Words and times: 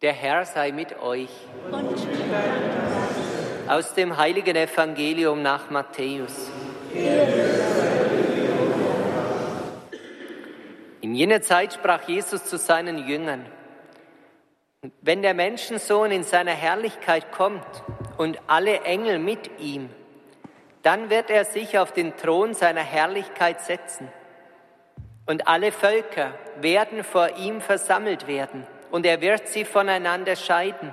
Der 0.00 0.12
Herr 0.12 0.44
sei 0.44 0.70
mit 0.70 1.00
euch. 1.02 1.28
Aus 3.66 3.94
dem 3.94 4.16
heiligen 4.16 4.54
Evangelium 4.54 5.42
nach 5.42 5.70
Matthäus. 5.70 6.52
In 11.00 11.14
jener 11.16 11.42
Zeit 11.42 11.72
sprach 11.72 12.08
Jesus 12.08 12.44
zu 12.44 12.58
seinen 12.58 13.08
Jüngern, 13.08 13.44
wenn 15.00 15.22
der 15.22 15.34
Menschensohn 15.34 16.12
in 16.12 16.22
seiner 16.22 16.52
Herrlichkeit 16.52 17.32
kommt 17.32 17.82
und 18.18 18.38
alle 18.46 18.82
Engel 18.82 19.18
mit 19.18 19.50
ihm, 19.58 19.90
dann 20.82 21.10
wird 21.10 21.28
er 21.28 21.44
sich 21.44 21.76
auf 21.76 21.90
den 21.90 22.16
Thron 22.16 22.54
seiner 22.54 22.84
Herrlichkeit 22.84 23.62
setzen. 23.62 24.06
Und 25.26 25.48
alle 25.48 25.72
Völker 25.72 26.34
werden 26.60 27.02
vor 27.02 27.36
ihm 27.38 27.60
versammelt 27.60 28.28
werden 28.28 28.64
und 28.90 29.06
er 29.06 29.20
wird 29.20 29.48
sie 29.48 29.64
voneinander 29.64 30.36
scheiden, 30.36 30.92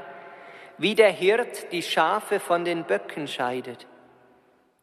wie 0.78 0.96
der 0.96 1.12
Hirt 1.12 1.72
die 1.72 1.84
Schafe 1.84 2.40
von 2.40 2.66
den 2.66 2.84
Böcken 2.84 3.28
scheidet. 3.28 3.88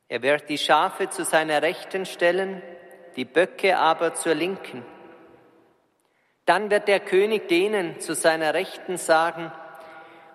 Er 0.08 0.22
wird 0.22 0.48
die 0.48 0.58
Schafe 0.58 1.10
zu 1.10 1.24
seiner 1.24 1.62
Rechten 1.62 2.06
stellen, 2.06 2.62
die 3.16 3.24
Böcke 3.24 3.78
aber 3.78 4.14
zur 4.14 4.34
Linken. 4.34 4.84
Dann 6.44 6.70
wird 6.70 6.88
der 6.88 7.00
König 7.00 7.48
denen 7.48 8.00
zu 8.00 8.14
seiner 8.14 8.54
Rechten 8.54 8.96
sagen, 8.96 9.52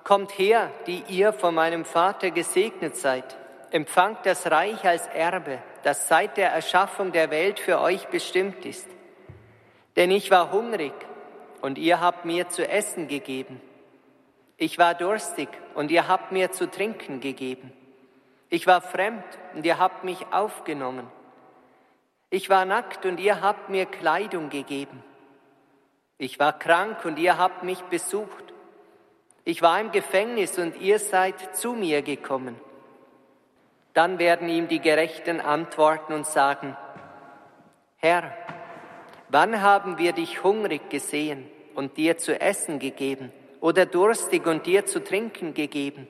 Kommt 0.03 0.37
her, 0.37 0.71
die 0.85 1.03
ihr 1.09 1.33
von 1.33 1.53
meinem 1.53 1.83
Vater 1.83 2.31
gesegnet 2.31 2.95
seid, 2.95 3.35
empfangt 3.71 4.25
das 4.25 4.49
Reich 4.49 4.85
als 4.85 5.05
Erbe, 5.07 5.59
das 5.83 6.07
seit 6.07 6.37
der 6.37 6.49
Erschaffung 6.51 7.11
der 7.11 7.29
Welt 7.29 7.59
für 7.59 7.81
euch 7.81 8.07
bestimmt 8.07 8.65
ist. 8.65 8.87
Denn 9.97 10.09
ich 10.09 10.31
war 10.31 10.53
hungrig 10.53 10.93
und 11.61 11.77
ihr 11.77 11.99
habt 11.99 12.25
mir 12.25 12.49
zu 12.49 12.67
essen 12.67 13.07
gegeben. 13.07 13.61
Ich 14.57 14.77
war 14.77 14.95
durstig 14.95 15.49
und 15.75 15.91
ihr 15.91 16.07
habt 16.07 16.31
mir 16.31 16.51
zu 16.51 16.69
trinken 16.69 17.19
gegeben. 17.19 17.71
Ich 18.49 18.65
war 18.65 18.81
fremd 18.81 19.23
und 19.53 19.65
ihr 19.65 19.77
habt 19.77 20.03
mich 20.03 20.25
aufgenommen. 20.31 21.07
Ich 22.29 22.49
war 22.49 22.65
nackt 22.65 23.05
und 23.05 23.19
ihr 23.19 23.41
habt 23.41 23.69
mir 23.69 23.85
Kleidung 23.85 24.49
gegeben. 24.49 25.03
Ich 26.17 26.39
war 26.39 26.57
krank 26.57 27.05
und 27.05 27.19
ihr 27.19 27.37
habt 27.37 27.63
mich 27.63 27.81
besucht. 27.83 28.53
Ich 29.43 29.61
war 29.61 29.79
im 29.79 29.91
Gefängnis 29.91 30.57
und 30.57 30.75
ihr 30.81 30.99
seid 30.99 31.55
zu 31.55 31.73
mir 31.73 32.01
gekommen. 32.01 32.59
Dann 33.93 34.19
werden 34.19 34.49
ihm 34.49 34.67
die 34.67 34.81
Gerechten 34.81 35.39
antworten 35.39 36.13
und 36.13 36.25
sagen, 36.25 36.75
Herr, 37.97 38.31
Wann 39.29 39.61
haben 39.61 39.97
wir 39.97 40.13
dich 40.13 40.43
hungrig 40.43 40.89
gesehen 40.89 41.49
und 41.75 41.97
dir 41.97 42.17
zu 42.17 42.39
essen 42.39 42.79
gegeben 42.79 43.31
oder 43.59 43.85
durstig 43.85 44.45
und 44.45 44.65
dir 44.65 44.85
zu 44.85 45.03
trinken 45.03 45.53
gegeben? 45.53 46.07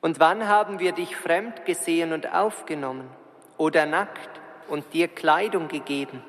Und 0.00 0.20
wann 0.20 0.46
haben 0.46 0.78
wir 0.78 0.92
dich 0.92 1.16
fremd 1.16 1.64
gesehen 1.64 2.12
und 2.12 2.32
aufgenommen 2.32 3.08
oder 3.56 3.86
nackt 3.86 4.40
und 4.68 4.92
dir 4.92 5.08
Kleidung 5.08 5.68
gegeben? 5.68 6.22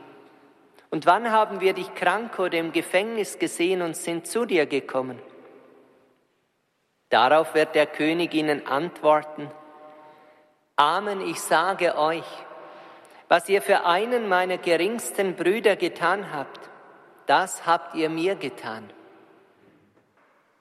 Und 0.90 1.06
wann 1.06 1.32
haben 1.32 1.60
wir 1.60 1.74
dich 1.74 1.94
krank 1.94 2.40
oder 2.40 2.58
im 2.58 2.72
Gefängnis 2.72 3.38
gesehen 3.38 3.82
und 3.82 3.98
sind 3.98 4.26
zu 4.26 4.46
dir 4.46 4.66
gekommen? 4.66 5.20
Darauf 7.10 7.54
wird 7.54 7.76
der 7.76 7.86
König 7.86 8.34
ihnen 8.34 8.66
antworten, 8.66 9.52
Amen, 10.78 11.22
ich 11.22 11.42
sage 11.42 11.98
euch, 11.98 12.26
was 13.30 13.50
ihr 13.50 13.62
für 13.62 13.86
einen 13.86 14.28
meiner 14.28 14.58
geringsten 14.58 15.36
Brüder 15.36 15.76
getan 15.76 16.32
habt, 16.32 16.70
das 17.26 17.66
habt 17.66 17.96
ihr 17.96 18.10
mir 18.10 18.36
getan. 18.36 18.90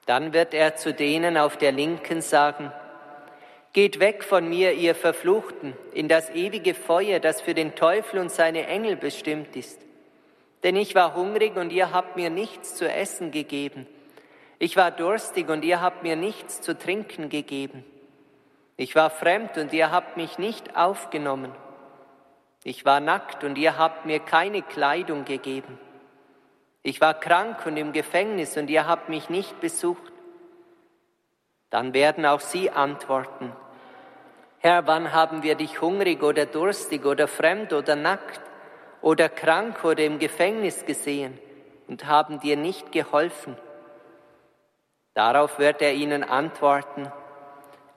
Dann 0.06 0.32
wird 0.32 0.54
er 0.54 0.76
zu 0.76 0.92
denen 0.92 1.36
auf 1.36 1.56
der 1.56 1.72
Linken 1.72 2.20
sagen, 2.20 2.72
Geht 3.76 4.00
weg 4.00 4.24
von 4.24 4.48
mir, 4.48 4.72
ihr 4.72 4.94
Verfluchten, 4.94 5.74
in 5.92 6.08
das 6.08 6.30
ewige 6.30 6.72
Feuer, 6.72 7.20
das 7.20 7.42
für 7.42 7.52
den 7.52 7.74
Teufel 7.74 8.20
und 8.20 8.32
seine 8.32 8.66
Engel 8.66 8.96
bestimmt 8.96 9.54
ist. 9.54 9.78
Denn 10.62 10.76
ich 10.76 10.94
war 10.94 11.14
hungrig 11.14 11.56
und 11.56 11.70
ihr 11.70 11.92
habt 11.92 12.16
mir 12.16 12.30
nichts 12.30 12.74
zu 12.74 12.90
essen 12.90 13.32
gegeben. 13.32 13.86
Ich 14.58 14.78
war 14.78 14.90
durstig 14.90 15.50
und 15.50 15.62
ihr 15.62 15.82
habt 15.82 16.02
mir 16.02 16.16
nichts 16.16 16.62
zu 16.62 16.78
trinken 16.78 17.28
gegeben. 17.28 17.84
Ich 18.78 18.94
war 18.94 19.10
fremd 19.10 19.58
und 19.58 19.74
ihr 19.74 19.90
habt 19.90 20.16
mich 20.16 20.38
nicht 20.38 20.74
aufgenommen. 20.74 21.52
Ich 22.68 22.84
war 22.84 22.98
nackt 22.98 23.44
und 23.44 23.58
ihr 23.58 23.78
habt 23.78 24.06
mir 24.06 24.18
keine 24.18 24.60
Kleidung 24.60 25.24
gegeben. 25.24 25.78
Ich 26.82 27.00
war 27.00 27.14
krank 27.14 27.64
und 27.64 27.76
im 27.76 27.92
Gefängnis 27.92 28.56
und 28.56 28.68
ihr 28.68 28.88
habt 28.88 29.08
mich 29.08 29.30
nicht 29.30 29.60
besucht. 29.60 30.12
Dann 31.70 31.94
werden 31.94 32.26
auch 32.26 32.40
sie 32.40 32.72
antworten, 32.72 33.52
Herr, 34.58 34.84
wann 34.88 35.12
haben 35.12 35.44
wir 35.44 35.54
dich 35.54 35.80
hungrig 35.80 36.24
oder 36.24 36.44
durstig 36.44 37.04
oder 37.04 37.28
fremd 37.28 37.72
oder 37.72 37.94
nackt 37.94 38.40
oder 39.00 39.28
krank 39.28 39.84
oder 39.84 40.02
im 40.02 40.18
Gefängnis 40.18 40.84
gesehen 40.84 41.38
und 41.86 42.06
haben 42.06 42.40
dir 42.40 42.56
nicht 42.56 42.90
geholfen? 42.90 43.56
Darauf 45.14 45.60
wird 45.60 45.82
er 45.82 45.92
ihnen 45.92 46.24
antworten, 46.24 47.12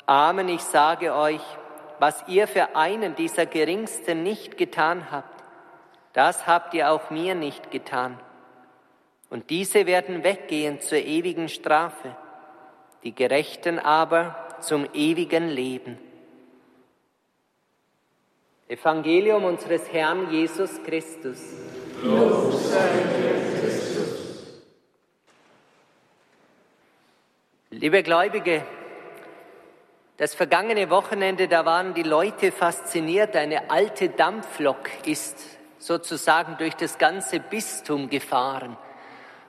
Amen, 0.06 0.48
ich 0.48 0.62
sage 0.62 1.16
euch, 1.16 1.42
was 2.00 2.24
ihr 2.28 2.48
für 2.48 2.76
einen 2.76 3.16
dieser 3.16 3.46
Geringsten 3.46 4.24
nicht 4.24 4.58
getan 4.58 5.12
habt, 5.12 5.44
das 6.14 6.48
habt 6.48 6.74
ihr 6.74 6.92
auch 6.92 7.10
mir 7.10 7.36
nicht 7.36 7.72
getan. 7.72 8.20
Und 9.30 9.50
diese 9.50 9.86
werden 9.86 10.24
weggehen 10.24 10.82
zur 10.82 10.98
ewigen 10.98 11.50
Strafe, 11.50 12.16
die 13.04 13.14
Gerechten 13.14 13.78
aber 13.78 14.36
zum 14.62 14.88
ewigen 14.94 15.50
Leben. 15.50 15.98
Evangelium 18.68 19.46
unseres 19.46 19.92
Herrn 19.92 20.32
Jesus 20.32 20.82
Christus. 20.84 21.40
Lob 22.04 22.54
sei 22.54 22.88
Christus. 23.60 24.10
Liebe 27.72 28.04
Gläubige, 28.04 28.64
das 30.20 30.36
vergangene 30.36 30.90
Wochenende, 30.90 31.48
da 31.48 31.66
waren 31.66 31.94
die 31.94 32.04
Leute 32.04 32.52
fasziniert. 32.52 33.38
Eine 33.38 33.72
alte 33.72 34.10
Dampflok 34.10 35.08
ist 35.08 35.40
sozusagen 35.78 36.58
durch 36.58 36.76
das 36.76 36.98
ganze 36.98 37.40
Bistum 37.40 38.10
gefahren. 38.10 38.76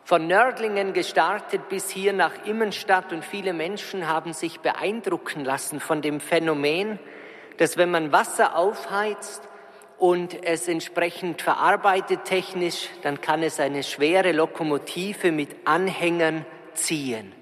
Von 0.04 0.28
Nördlingen 0.28 0.92
gestartet 0.92 1.68
bis 1.68 1.90
hier 1.90 2.12
nach 2.12 2.46
Immenstadt 2.46 3.12
und 3.12 3.24
viele 3.24 3.52
Menschen 3.52 4.06
haben 4.06 4.32
sich 4.32 4.60
beeindrucken 4.60 5.44
lassen 5.44 5.80
von 5.80 6.02
dem 6.02 6.20
Phänomen, 6.20 7.00
dass 7.56 7.76
wenn 7.76 7.90
man 7.90 8.12
Wasser 8.12 8.56
aufheizt 8.56 9.42
und 9.98 10.44
es 10.44 10.68
entsprechend 10.68 11.42
verarbeitet 11.42 12.26
technisch, 12.26 12.88
dann 13.02 13.20
kann 13.20 13.42
es 13.42 13.58
eine 13.58 13.82
schwere 13.82 14.30
Lokomotive 14.30 15.32
mit 15.32 15.48
Anhängern 15.64 16.46
ziehen. 16.74 17.32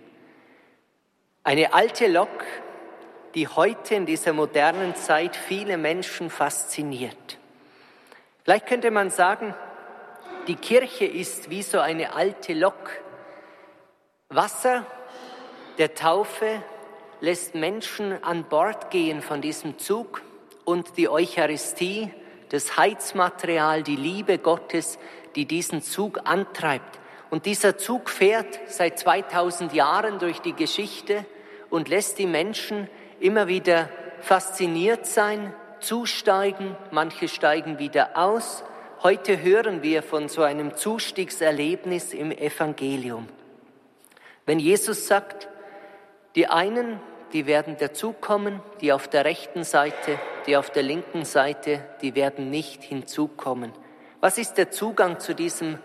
Eine 1.44 1.74
alte 1.74 2.06
Lok 2.06 2.44
die 3.38 3.46
heute 3.46 3.94
in 3.94 4.04
dieser 4.04 4.32
modernen 4.32 4.96
Zeit 4.96 5.36
viele 5.36 5.76
Menschen 5.78 6.28
fasziniert. 6.28 7.38
Vielleicht 8.42 8.66
könnte 8.66 8.90
man 8.90 9.10
sagen, 9.10 9.54
die 10.48 10.56
Kirche 10.56 11.04
ist 11.04 11.48
wie 11.48 11.62
so 11.62 11.78
eine 11.78 12.14
alte 12.14 12.52
Lok. 12.52 12.90
Wasser 14.28 14.84
der 15.78 15.94
Taufe 15.94 16.64
lässt 17.20 17.54
Menschen 17.54 18.20
an 18.24 18.42
Bord 18.42 18.90
gehen 18.90 19.22
von 19.22 19.40
diesem 19.40 19.78
Zug 19.78 20.20
und 20.64 20.96
die 20.96 21.08
Eucharistie, 21.08 22.10
das 22.48 22.76
Heizmaterial, 22.76 23.84
die 23.84 23.94
Liebe 23.94 24.38
Gottes, 24.38 24.98
die 25.36 25.46
diesen 25.46 25.80
Zug 25.80 26.22
antreibt. 26.24 26.98
Und 27.30 27.46
dieser 27.46 27.78
Zug 27.78 28.10
fährt 28.10 28.58
seit 28.66 28.98
2000 28.98 29.74
Jahren 29.74 30.18
durch 30.18 30.40
die 30.40 30.54
Geschichte 30.54 31.24
und 31.70 31.88
lässt 31.88 32.18
die 32.18 32.26
Menschen 32.26 32.88
immer 33.20 33.48
wieder 33.48 33.88
fasziniert 34.20 35.06
sein, 35.06 35.54
zusteigen, 35.80 36.76
manche 36.90 37.28
steigen 37.28 37.78
wieder 37.78 38.16
aus. 38.16 38.64
Heute 39.02 39.42
hören 39.42 39.82
wir 39.82 40.02
von 40.02 40.28
so 40.28 40.42
einem 40.42 40.74
Zustiegserlebnis 40.74 42.12
im 42.12 42.32
Evangelium. 42.32 43.28
Wenn 44.44 44.58
Jesus 44.58 45.06
sagt, 45.06 45.48
die 46.34 46.48
einen, 46.48 47.00
die 47.32 47.46
werden 47.46 47.76
dazukommen, 47.76 48.60
die 48.80 48.92
auf 48.92 49.08
der 49.08 49.24
rechten 49.24 49.64
Seite, 49.64 50.18
die 50.46 50.56
auf 50.56 50.70
der 50.70 50.82
linken 50.82 51.24
Seite, 51.24 51.84
die 52.00 52.14
werden 52.14 52.50
nicht 52.50 52.82
hinzukommen. 52.82 53.72
Was 54.20 54.38
ist 54.38 54.54
der 54.54 54.70
Zugang 54.70 55.20
zu 55.20 55.34
diesem 55.34 55.78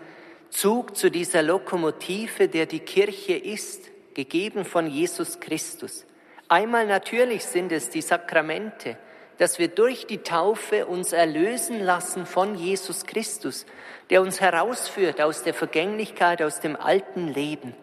Zug, 0.50 0.96
zu 0.96 1.10
dieser 1.10 1.42
Lokomotive, 1.42 2.48
der 2.48 2.66
die 2.66 2.80
Kirche 2.80 3.34
ist, 3.34 3.90
gegeben 4.14 4.64
von 4.64 4.88
Jesus 4.88 5.38
Christus? 5.40 6.06
Einmal 6.48 6.86
natürlich 6.86 7.44
sind 7.44 7.72
es 7.72 7.90
die 7.90 8.02
Sakramente, 8.02 8.96
dass 9.38 9.58
wir 9.58 9.68
durch 9.68 10.06
die 10.06 10.18
Taufe 10.18 10.86
uns 10.86 11.12
erlösen 11.12 11.80
lassen 11.80 12.26
von 12.26 12.54
Jesus 12.54 13.04
Christus, 13.06 13.66
der 14.10 14.22
uns 14.22 14.40
herausführt 14.40 15.20
aus 15.20 15.42
der 15.42 15.54
Vergänglichkeit, 15.54 16.42
aus 16.42 16.60
dem 16.60 16.76
alten 16.76 17.28
Leben. 17.28 17.74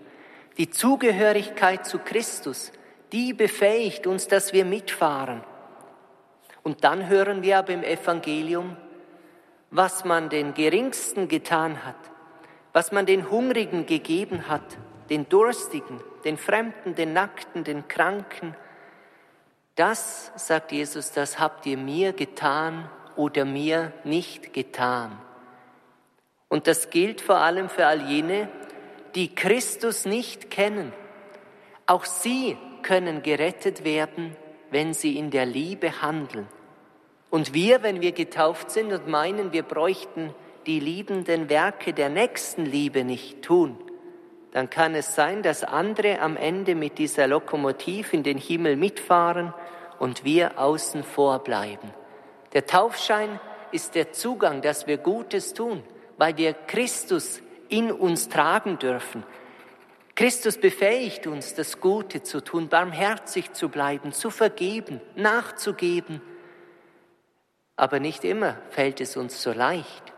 Die 0.57 0.69
Zugehörigkeit 0.69 1.85
zu 1.85 1.99
Christus, 1.99 2.71
die 3.11 3.33
befähigt 3.33 4.07
uns, 4.07 4.27
dass 4.27 4.53
wir 4.53 4.63
mitfahren. 4.63 5.43
Und 6.63 6.83
dann 6.83 7.09
hören 7.09 7.41
wir 7.41 7.57
aber 7.57 7.73
im 7.73 7.83
Evangelium, 7.83 8.77
was 9.71 10.05
man 10.05 10.29
den 10.29 10.53
Geringsten 10.53 11.27
getan 11.27 11.85
hat, 11.85 11.95
was 12.73 12.91
man 12.91 13.05
den 13.05 13.29
Hungrigen 13.29 13.85
gegeben 13.85 14.47
hat, 14.47 14.77
den 15.09 15.27
Durstigen, 15.27 15.99
den 16.25 16.37
Fremden, 16.37 16.95
den 16.95 17.13
Nackten, 17.13 17.63
den 17.63 17.87
Kranken. 17.87 18.55
Das, 19.75 20.31
sagt 20.35 20.71
Jesus, 20.71 21.11
das 21.11 21.39
habt 21.39 21.65
ihr 21.65 21.77
mir 21.77 22.13
getan 22.13 22.89
oder 23.15 23.45
mir 23.45 23.93
nicht 24.03 24.53
getan. 24.53 25.17
Und 26.49 26.67
das 26.67 26.89
gilt 26.89 27.21
vor 27.21 27.37
allem 27.37 27.69
für 27.69 27.85
all 27.85 28.01
jene, 28.01 28.49
die 29.15 29.33
Christus 29.33 30.05
nicht 30.05 30.49
kennen. 30.51 30.91
Auch 31.85 32.05
sie 32.05 32.57
können 32.83 33.21
gerettet 33.21 33.83
werden, 33.83 34.35
wenn 34.69 34.93
sie 34.93 35.17
in 35.17 35.31
der 35.31 35.45
Liebe 35.45 36.01
handeln. 36.01 36.47
Und 37.29 37.53
wir, 37.53 37.83
wenn 37.83 38.01
wir 38.01 38.11
getauft 38.11 38.71
sind 38.71 38.91
und 38.91 39.07
meinen, 39.07 39.53
wir 39.53 39.63
bräuchten 39.63 40.33
die 40.65 40.79
liebenden 40.79 41.49
Werke 41.49 41.93
der 41.93 42.09
Nächstenliebe 42.09 43.03
nicht 43.03 43.41
tun, 43.41 43.77
dann 44.51 44.69
kann 44.69 44.95
es 44.95 45.15
sein, 45.15 45.43
dass 45.43 45.63
andere 45.63 46.19
am 46.19 46.35
Ende 46.35 46.75
mit 46.75 46.97
dieser 46.97 47.27
Lokomotiv 47.27 48.13
in 48.13 48.23
den 48.23 48.37
Himmel 48.37 48.75
mitfahren 48.75 49.53
und 49.97 50.25
wir 50.25 50.59
außen 50.59 51.03
vor 51.03 51.39
bleiben. 51.39 51.93
Der 52.53 52.65
Taufschein 52.65 53.39
ist 53.71 53.95
der 53.95 54.11
Zugang, 54.11 54.61
dass 54.61 54.87
wir 54.87 54.97
Gutes 54.97 55.53
tun, 55.53 55.83
weil 56.17 56.35
wir 56.35 56.53
Christus 56.53 57.41
in 57.69 57.91
uns 57.91 58.27
tragen 58.27 58.77
dürfen. 58.77 59.23
Christus 60.15 60.57
befähigt 60.57 61.27
uns, 61.27 61.53
das 61.53 61.79
Gute 61.79 62.21
zu 62.21 62.43
tun, 62.43 62.67
barmherzig 62.67 63.53
zu 63.53 63.69
bleiben, 63.69 64.11
zu 64.11 64.29
vergeben, 64.29 64.99
nachzugeben. 65.15 66.21
Aber 67.77 68.01
nicht 68.01 68.25
immer 68.25 68.57
fällt 68.69 68.99
es 68.99 69.15
uns 69.15 69.41
so 69.41 69.53
leicht. 69.53 70.13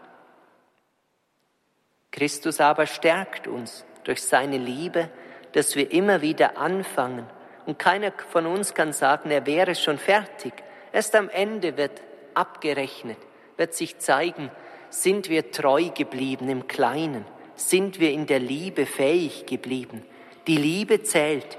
Christus 2.09 2.59
aber 2.59 2.87
stärkt 2.87 3.47
uns 3.47 3.85
durch 4.03 4.21
seine 4.21 4.57
Liebe, 4.57 5.09
dass 5.53 5.75
wir 5.75 5.91
immer 5.91 6.21
wieder 6.21 6.57
anfangen. 6.57 7.25
Und 7.65 7.79
keiner 7.79 8.11
von 8.29 8.45
uns 8.45 8.73
kann 8.73 8.93
sagen, 8.93 9.31
er 9.31 9.45
wäre 9.45 9.75
schon 9.75 9.97
fertig. 9.97 10.53
Erst 10.91 11.15
am 11.15 11.29
Ende 11.29 11.77
wird 11.77 12.01
abgerechnet, 12.33 13.17
wird 13.57 13.73
sich 13.73 13.99
zeigen, 13.99 14.51
sind 14.89 15.29
wir 15.29 15.51
treu 15.51 15.89
geblieben 15.89 16.49
im 16.49 16.67
Kleinen, 16.67 17.25
sind 17.55 17.99
wir 17.99 18.11
in 18.11 18.27
der 18.27 18.39
Liebe 18.39 18.85
fähig 18.85 19.45
geblieben. 19.45 20.03
Die 20.47 20.57
Liebe 20.57 21.03
zählt, 21.03 21.57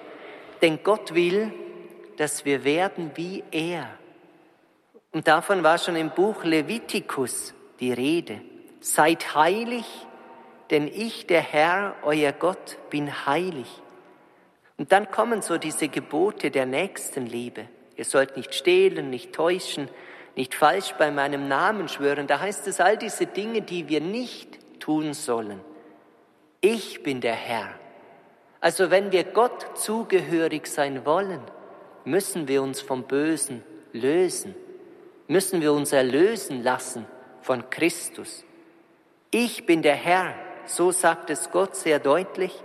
denn 0.63 0.81
Gott 0.83 1.15
will, 1.15 1.53
dass 2.17 2.45
wir 2.45 2.65
werden 2.65 3.13
wie 3.15 3.43
er. 3.51 3.89
Und 5.13 5.29
davon 5.29 5.63
war 5.63 5.79
schon 5.79 5.97
im 5.97 6.11
Buch 6.11 6.45
Levitikus 6.45 7.55
die 7.81 7.93
Rede. 7.93 8.41
Seid 8.81 9.35
heilig, 9.35 9.87
denn 10.75 10.89
ich, 10.89 11.29
der 11.29 11.41
Herr, 11.41 11.95
euer 12.03 12.33
Gott, 12.33 12.79
bin 12.91 13.27
heilig. 13.27 13.69
Und 14.77 14.91
dann 14.91 15.09
kommen 15.09 15.41
so 15.41 15.57
diese 15.57 15.87
Gebote 15.87 16.51
der 16.51 16.67
Nächstenliebe. 16.67 17.69
Ihr 17.95 18.05
sollt 18.05 18.37
nicht 18.37 18.57
stehlen, 18.57 19.09
nicht 19.09 19.33
täuschen, 19.33 19.89
nicht 20.35 20.53
falsch 20.53 20.95
bei 20.99 21.13
meinem 21.13 21.47
Namen 21.47 21.87
schwören. 21.87 22.27
Da 22.27 22.41
heißt 22.41 22.67
es 22.67 22.81
all 22.81 22.99
diese 22.99 23.27
Dinge, 23.27 23.63
die 23.63 23.89
wir 23.89 24.01
nicht 24.01 24.81
tun 24.81 25.15
sollen. 25.15 25.61
Ich 26.61 27.05
bin 27.05 27.21
der 27.21 27.37
Herr. 27.37 27.69
Also 28.61 28.91
wenn 28.91 29.13
wir 29.13 29.23
Gott 29.23 29.79
zugehörig 29.79 30.67
sein 30.67 31.07
wollen, 31.07 31.43
müssen 32.05 32.49
wir 32.49 32.65
uns 32.65 32.81
vom 32.81 33.05
Bösen 33.05 33.63
lösen, 33.93 34.57
müssen 35.29 35.61
wir 35.61 35.73
uns 35.73 35.93
erlösen 35.93 36.65
lassen 36.65 37.07
von 37.43 37.71
Christus. 37.71 38.45
Ich 39.31 39.67
bin 39.67 39.83
der 39.83 39.95
Herr, 39.95 40.35
so 40.67 40.93
sagt 40.93 41.31
es 41.31 41.51
Gott 41.51 41.77
sehr 41.77 41.99
deutlich, 41.99 42.63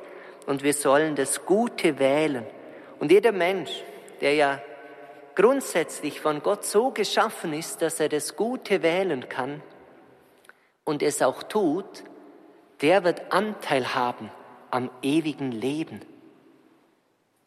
und 0.50 0.63
wir 0.63 0.74
sollen 0.74 1.16
das 1.16 1.46
Gute 1.46 2.00
wählen. 2.00 2.44
Und 3.00 3.12
jeder 3.12 3.31
Mensch, 3.31 3.84
der 4.19 4.34
ja 4.34 4.60
grundsätzlich 5.36 6.22
von 6.22 6.42
Gott 6.42 6.66
so 6.66 6.90
geschaffen 6.90 7.54
ist, 7.54 7.84
dass 7.84 8.00
er 8.00 8.10
das 8.10 8.36
Gute 8.36 8.81
wählen 8.81 9.30
kann 9.30 9.62
und 10.86 11.04
es 11.04 11.22
auch 11.22 11.44
tut, 11.44 12.04
der 12.81 13.04
wird 13.04 13.31
Anteil 13.31 13.94
haben 13.94 14.31
am 14.72 14.90
ewigen 15.04 15.51
Leben. 15.51 16.01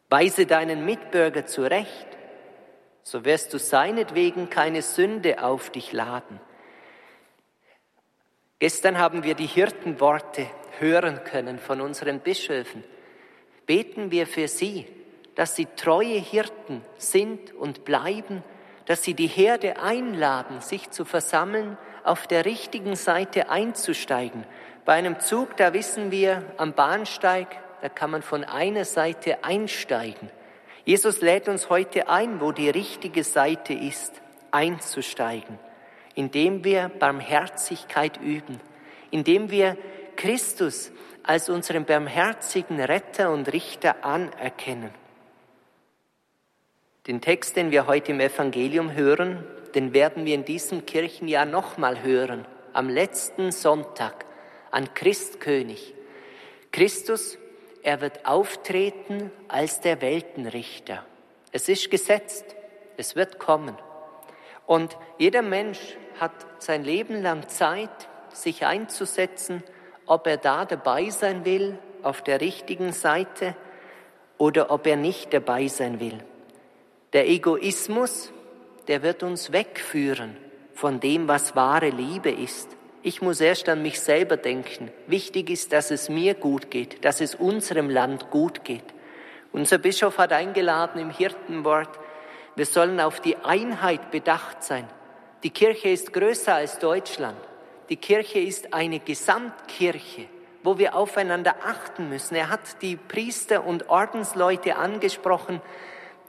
Weise 0.09 0.45
deinen 0.45 0.85
Mitbürger 0.85 1.45
zurecht, 1.45 2.07
so 3.03 3.25
wirst 3.25 3.53
du 3.53 3.59
seinetwegen 3.59 4.49
keine 4.49 4.81
Sünde 4.81 5.43
auf 5.43 5.71
dich 5.71 5.91
laden. 5.91 6.39
Gestern 8.63 8.97
haben 8.97 9.25
wir 9.25 9.35
die 9.35 9.45
Hirtenworte 9.45 10.47
hören 10.79 11.25
können 11.25 11.59
von 11.59 11.81
unseren 11.81 12.21
Bischöfen. 12.21 12.81
Beten 13.65 14.09
wir 14.09 14.25
für 14.25 14.47
sie, 14.47 14.87
dass 15.35 15.57
sie 15.57 15.67
treue 15.75 16.17
Hirten 16.17 16.81
sind 16.95 17.53
und 17.53 17.83
bleiben, 17.83 18.41
dass 18.85 19.03
sie 19.03 19.15
die 19.15 19.27
Herde 19.27 19.81
einladen, 19.81 20.61
sich 20.61 20.91
zu 20.91 21.03
versammeln, 21.03 21.77
auf 22.05 22.25
der 22.25 22.45
richtigen 22.45 22.95
Seite 22.95 23.49
einzusteigen. 23.49 24.45
Bei 24.85 24.93
einem 24.93 25.19
Zug, 25.19 25.57
da 25.57 25.73
wissen 25.73 26.09
wir, 26.09 26.41
am 26.55 26.71
Bahnsteig, 26.71 27.59
da 27.81 27.89
kann 27.89 28.11
man 28.11 28.21
von 28.21 28.45
einer 28.45 28.85
Seite 28.85 29.43
einsteigen. 29.43 30.29
Jesus 30.85 31.19
lädt 31.19 31.49
uns 31.49 31.69
heute 31.69 32.07
ein, 32.07 32.39
wo 32.39 32.53
die 32.53 32.69
richtige 32.69 33.25
Seite 33.25 33.73
ist, 33.73 34.21
einzusteigen 34.51 35.59
indem 36.15 36.63
wir 36.63 36.89
Barmherzigkeit 36.89 38.19
üben, 38.21 38.59
indem 39.11 39.51
wir 39.51 39.77
Christus 40.15 40.91
als 41.23 41.49
unseren 41.49 41.85
barmherzigen 41.85 42.79
Retter 42.79 43.31
und 43.31 43.51
Richter 43.51 44.03
anerkennen. 44.03 44.91
Den 47.07 47.21
Text, 47.21 47.55
den 47.55 47.71
wir 47.71 47.87
heute 47.87 48.11
im 48.11 48.19
Evangelium 48.19 48.93
hören, 48.93 49.43
den 49.75 49.93
werden 49.93 50.25
wir 50.25 50.35
in 50.35 50.45
diesem 50.45 50.85
Kirchenjahr 50.85 51.45
nochmal 51.45 52.01
hören, 52.03 52.45
am 52.73 52.89
letzten 52.89 53.51
Sonntag 53.51 54.25
an 54.71 54.93
Christkönig. 54.93 55.93
Christus, 56.71 57.37
er 57.81 58.01
wird 58.01 58.25
auftreten 58.25 59.31
als 59.47 59.81
der 59.81 60.01
Weltenrichter. 60.01 61.05
Es 61.51 61.69
ist 61.69 61.91
gesetzt, 61.91 62.55
es 62.97 63.15
wird 63.15 63.37
kommen. 63.37 63.77
Und 64.65 64.97
jeder 65.17 65.41
Mensch 65.41 65.97
hat 66.19 66.31
sein 66.59 66.83
Leben 66.83 67.21
lang 67.21 67.49
Zeit, 67.49 68.09
sich 68.33 68.65
einzusetzen, 68.65 69.63
ob 70.05 70.27
er 70.27 70.37
da 70.37 70.65
dabei 70.65 71.09
sein 71.09 71.45
will, 71.45 71.77
auf 72.01 72.21
der 72.21 72.41
richtigen 72.41 72.91
Seite, 72.91 73.55
oder 74.37 74.71
ob 74.71 74.87
er 74.87 74.97
nicht 74.97 75.33
dabei 75.33 75.67
sein 75.67 75.99
will. 75.99 76.17
Der 77.13 77.29
Egoismus, 77.29 78.31
der 78.87 79.03
wird 79.03 79.23
uns 79.23 79.51
wegführen 79.51 80.35
von 80.73 80.99
dem, 80.99 81.27
was 81.27 81.55
wahre 81.55 81.89
Liebe 81.89 82.31
ist. 82.31 82.69
Ich 83.03 83.21
muss 83.21 83.39
erst 83.39 83.69
an 83.69 83.81
mich 83.81 83.99
selber 83.99 84.37
denken. 84.37 84.91
Wichtig 85.07 85.49
ist, 85.49 85.73
dass 85.73 85.91
es 85.91 86.09
mir 86.09 86.33
gut 86.33 86.71
geht, 86.71 87.05
dass 87.05 87.21
es 87.21 87.35
unserem 87.35 87.89
Land 87.89 88.31
gut 88.31 88.63
geht. 88.63 88.83
Unser 89.51 89.77
Bischof 89.77 90.17
hat 90.17 90.33
eingeladen 90.33 90.99
im 90.99 91.11
Hirtenwort, 91.11 91.99
wir 92.55 92.65
sollen 92.65 92.99
auf 92.99 93.19
die 93.19 93.37
Einheit 93.37 94.11
bedacht 94.11 94.63
sein. 94.63 94.87
Die 95.43 95.49
Kirche 95.49 95.89
ist 95.89 96.13
größer 96.13 96.53
als 96.53 96.79
Deutschland. 96.79 97.37
Die 97.89 97.97
Kirche 97.97 98.39
ist 98.39 98.73
eine 98.73 98.99
Gesamtkirche, 98.99 100.25
wo 100.63 100.77
wir 100.77 100.95
aufeinander 100.95 101.55
achten 101.65 102.09
müssen. 102.09 102.35
Er 102.35 102.49
hat 102.49 102.81
die 102.81 102.95
Priester 102.95 103.65
und 103.65 103.89
Ordensleute 103.89 104.77
angesprochen, 104.77 105.61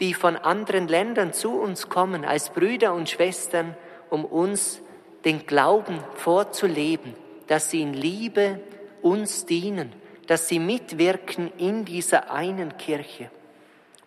die 0.01 0.15
von 0.15 0.37
anderen 0.37 0.89
Ländern 0.89 1.33
zu 1.33 1.53
uns 1.53 1.89
kommen, 1.89 2.25
als 2.25 2.51
Brüder 2.51 2.95
und 2.95 3.09
Schwestern, 3.09 3.77
um 4.11 4.25
uns 4.25 4.81
den 5.25 5.47
Glauben 5.47 6.01
vorzuleben, 6.17 7.15
dass 7.47 7.71
sie 7.71 7.83
in 7.83 7.95
Liebe 7.95 8.61
uns 9.03 9.47
dienen, 9.47 9.93
dass 10.27 10.49
sie 10.49 10.59
mitwirken 10.59 11.53
in 11.59 11.85
dieser 11.85 12.33
einen 12.33 12.77
Kirche. 12.79 13.31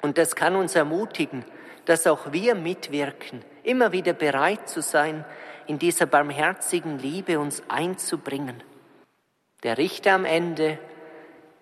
Und 0.01 0.17
das 0.17 0.35
kann 0.35 0.55
uns 0.55 0.75
ermutigen, 0.75 1.45
dass 1.87 2.05
auch 2.05 2.33
wir 2.33 2.53
mitwirken, 2.53 3.43
immer 3.63 3.93
wieder 3.93 4.11
bereit 4.11 4.67
zu 4.67 4.81
sein, 4.81 5.23
in 5.67 5.79
dieser 5.79 6.05
barmherzigen 6.05 6.99
Liebe 6.99 7.39
uns 7.39 7.63
einzubringen. 7.69 8.61
Der 9.63 9.77
Richter 9.77 10.11
am 10.11 10.25
Ende, 10.25 10.79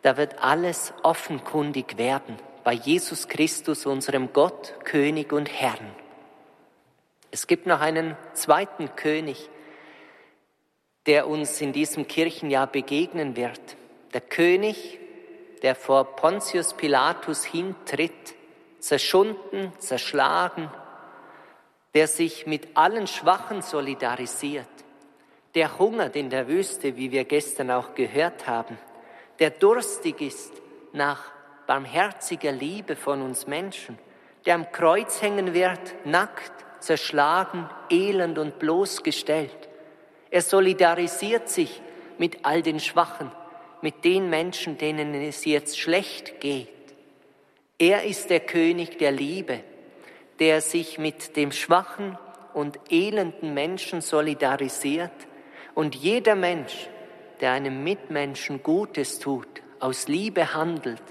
da 0.02 0.18
wird 0.18 0.40
alles 0.40 0.94
offenkundig 1.04 1.98
werden 2.00 2.38
bei 2.64 2.74
Jesus 2.74 3.28
Christus, 3.28 3.86
unserem 3.86 4.34
Gott, 4.34 4.74
König 4.84 5.32
und 5.32 5.48
Herrn. 5.48 5.92
Es 7.30 7.46
gibt 7.46 7.68
noch 7.68 7.80
einen 7.80 8.18
zweiten 8.34 8.96
König, 8.96 9.52
der 11.06 11.28
uns 11.28 11.62
in 11.62 11.72
diesem 11.72 12.08
Kirchenjahr 12.08 12.66
begegnen 12.66 13.36
wird. 13.36 13.62
Der 14.16 14.22
König, 14.22 14.98
der 15.62 15.76
vor 15.76 16.16
Pontius 16.16 16.74
Pilatus 16.74 17.46
hintritt, 17.46 18.34
zerschunden, 18.86 19.74
zerschlagen, 19.80 20.70
der 21.96 22.08
sich 22.08 22.46
mit 22.46 22.78
allen 22.78 23.08
Schwachen 23.08 23.64
solidarisiert, 23.64 24.68
der 25.56 25.80
hungert 25.80 26.16
in 26.16 26.30
der 26.30 26.48
Wüste, 26.48 26.96
wie 26.96 27.12
wir 27.12 27.24
gestern 27.24 27.72
auch 27.72 27.96
gehört 27.96 28.46
haben, 28.46 28.78
der 29.40 29.50
durstig 29.50 30.22
ist 30.22 30.52
nach 30.94 31.32
barmherziger 31.66 32.52
Liebe 32.52 32.96
von 32.96 33.24
uns 33.24 33.48
Menschen, 33.48 33.98
der 34.46 34.54
am 34.54 34.72
Kreuz 34.72 35.20
hängen 35.20 35.56
wird, 35.56 36.06
nackt, 36.06 36.54
zerschlagen, 36.80 37.68
elend 37.90 38.38
und 38.38 38.60
bloßgestellt. 38.60 39.68
Er 40.30 40.44
solidarisiert 40.44 41.50
sich 41.50 41.82
mit 42.20 42.46
all 42.46 42.62
den 42.62 42.80
Schwachen, 42.80 43.32
mit 43.82 44.06
den 44.06 44.30
Menschen, 44.30 44.78
denen 44.78 45.16
es 45.16 45.44
jetzt 45.46 45.80
schlecht 45.80 46.40
geht. 46.40 46.75
Er 47.78 48.04
ist 48.04 48.30
der 48.30 48.40
König 48.40 48.98
der 49.00 49.12
Liebe, 49.12 49.62
der 50.40 50.62
sich 50.62 50.98
mit 50.98 51.36
dem 51.36 51.52
schwachen 51.52 52.18
und 52.54 52.80
elenden 52.90 53.54
Menschen 53.54 54.00
solidarisiert 54.00 55.12
und 55.74 55.94
jeder 55.94 56.36
Mensch, 56.36 56.90
der 57.42 57.52
einem 57.52 57.84
Mitmenschen 57.84 58.64
Gutes 58.64 59.20
tut, 59.20 59.48
aus 59.82 60.08
Liebe 60.08 60.54
handelt, 60.54 61.04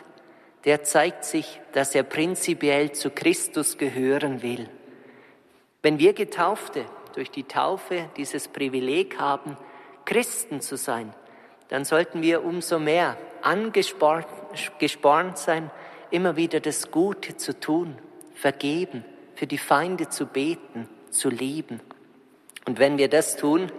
der 0.64 0.82
zeigt 0.82 1.24
sich, 1.24 1.60
dass 1.72 1.94
er 1.94 2.02
prinzipiell 2.02 2.92
zu 2.92 3.10
Christus 3.10 3.76
gehören 3.76 4.42
will. 4.42 4.70
Wenn 5.82 5.98
wir 5.98 6.14
Getaufte 6.14 6.86
durch 7.14 7.30
die 7.30 7.44
Taufe 7.44 8.08
dieses 8.16 8.48
Privileg 8.48 9.18
haben, 9.18 9.58
Christen 10.06 10.62
zu 10.62 10.78
sein, 10.78 11.12
dann 11.68 11.84
sollten 11.84 12.22
wir 12.22 12.42
umso 12.42 12.78
mehr 12.78 13.18
angespornt 13.42 14.26
sein, 15.38 15.70
immer 16.10 16.36
wieder 16.36 16.60
das 16.60 16.90
Gute 16.90 17.36
zu 17.36 17.58
tun, 17.58 17.96
vergeben, 18.34 19.04
für 19.34 19.46
die 19.46 19.58
Feinde 19.58 20.08
zu 20.08 20.26
beten, 20.26 20.88
zu 21.10 21.28
lieben. 21.28 21.80
Und 22.66 22.78
wenn 22.78 22.98
wir 22.98 23.08
das 23.08 23.36
tun, 23.36 23.70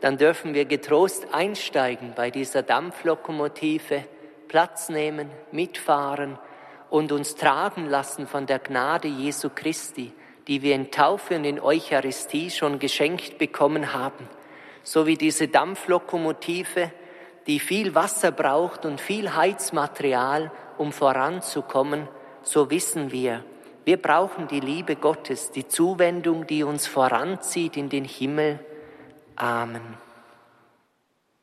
dann 0.00 0.18
dürfen 0.18 0.54
wir 0.54 0.64
getrost 0.64 1.28
einsteigen 1.32 2.12
bei 2.14 2.30
dieser 2.30 2.62
Dampflokomotive, 2.62 4.04
Platz 4.48 4.88
nehmen, 4.88 5.30
mitfahren 5.52 6.38
und 6.90 7.12
uns 7.12 7.34
tragen 7.34 7.86
lassen 7.86 8.26
von 8.26 8.46
der 8.46 8.58
Gnade 8.58 9.08
Jesu 9.08 9.50
Christi, 9.54 10.12
die 10.46 10.62
wir 10.62 10.74
in 10.74 10.90
Taufe 10.90 11.36
und 11.36 11.44
in 11.44 11.60
Eucharistie 11.60 12.50
schon 12.50 12.78
geschenkt 12.78 13.38
bekommen 13.38 13.92
haben. 13.92 14.28
So 14.84 15.06
wie 15.06 15.16
diese 15.16 15.48
Dampflokomotive, 15.48 16.92
die 17.46 17.60
viel 17.60 17.94
Wasser 17.94 18.32
braucht 18.32 18.84
und 18.84 19.00
viel 19.00 19.34
Heizmaterial, 19.34 20.50
um 20.78 20.92
voranzukommen, 20.92 22.08
so 22.42 22.70
wissen 22.70 23.12
wir, 23.12 23.44
wir 23.84 24.02
brauchen 24.02 24.48
die 24.48 24.60
Liebe 24.60 24.96
Gottes, 24.96 25.52
die 25.52 25.68
Zuwendung, 25.68 26.46
die 26.46 26.64
uns 26.64 26.86
voranzieht 26.86 27.76
in 27.76 27.88
den 27.88 28.04
Himmel. 28.04 28.58
Amen. 29.36 30.05